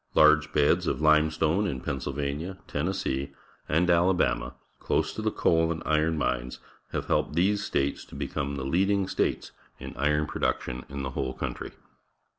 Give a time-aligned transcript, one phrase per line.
[0.15, 3.33] Large beds of limestone in Pennsyhania, Tennessee,
[3.69, 6.57] and Alabama, close to the coal and iron mines,
[6.91, 11.11] ha\ e helped these states to become the leading states in iron production in the
[11.11, 11.73] whole country.